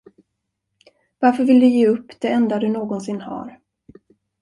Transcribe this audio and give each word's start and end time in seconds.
Varför 1.19 1.43
vill 1.43 1.59
du 1.59 1.65
ge 1.65 1.87
upp 1.87 2.19
det 2.19 2.27
enda 2.27 2.59
du 2.59 2.69
någonsin 2.69 3.21
har? 3.21 3.59